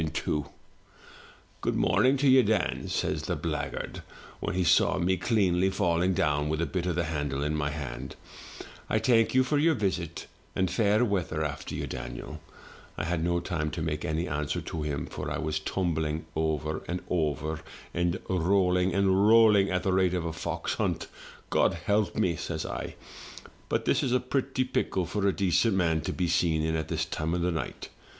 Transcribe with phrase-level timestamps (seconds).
[0.03, 0.53] 78 THROUGH FAIRY HALLS
[1.61, 4.01] 'Good morning to you, Dan/ says the blackguard,
[4.39, 7.69] when he saw me cleanly falling down with a bit of the handle in my
[7.69, 8.15] hand,'
[8.89, 10.25] I thank you for your visit,
[10.55, 12.41] and fair weather after you, Daniel/
[12.97, 16.81] I had no time to make any answer to him, for I was tumbling over
[16.87, 17.61] and over,
[17.93, 21.09] and rolling and rolling, at the rate of a fox hunt.
[21.51, 22.95] 'God help me!' says I.
[23.69, 26.87] *But this is a pretty pickle for a decent man to be seen in at
[26.87, 27.89] this time o* night.